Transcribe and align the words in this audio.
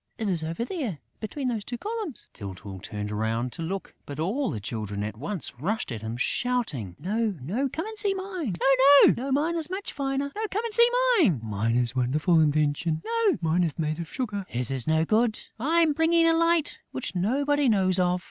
It 0.17 0.27
is 0.29 0.43
over 0.43 0.65
there, 0.65 0.97
between 1.19 1.47
those 1.47 1.63
two 1.63 1.77
columns...." 1.77 2.27
Tyltyl 2.33 2.79
turned 2.81 3.11
round 3.11 3.51
to 3.51 3.61
look; 3.61 3.93
but 4.07 4.19
all 4.19 4.49
the 4.49 4.59
Children 4.59 5.03
at 5.03 5.15
once 5.15 5.53
rushed 5.59 5.91
at 5.91 6.01
him, 6.01 6.17
shouting: 6.17 6.95
"No, 6.97 7.35
no, 7.39 7.69
come 7.69 7.85
and 7.85 7.95
see 7.99 8.15
mine!..." 8.15 8.55
"No, 9.15 9.31
mine 9.31 9.55
is 9.57 9.69
much 9.69 9.93
finer!..." 9.93 10.31
"Mine 11.43 11.75
is 11.75 11.91
a 11.95 11.99
wonderful 11.99 12.39
invention!..." 12.39 13.03
"Mine 13.41 13.63
is 13.63 13.77
made 13.77 13.99
of 13.99 14.11
sugar!..." 14.11 14.43
"His 14.49 14.71
is 14.71 14.87
no 14.87 15.05
good!..." 15.05 15.37
"I'm 15.59 15.93
bringing 15.93 16.25
a 16.27 16.33
light 16.33 16.79
which 16.89 17.13
nobody 17.13 17.69
knows 17.69 17.99
of!..." 17.99 18.19